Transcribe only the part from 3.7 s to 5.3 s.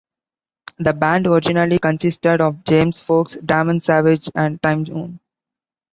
Savage and Timeone.